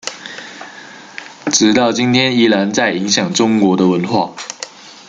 [1.53, 4.33] 直到今天依然在影响中国的文化。